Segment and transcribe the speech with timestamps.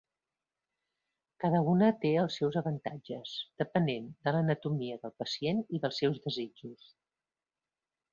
[1.43, 6.89] Cada una té els seus avantatges, depenent de l'anatomia del pacient i dels seus desitjos.